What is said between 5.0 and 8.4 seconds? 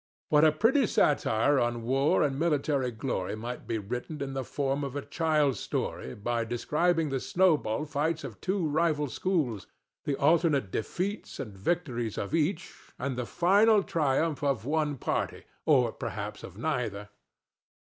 child's story by describing the snow ball fights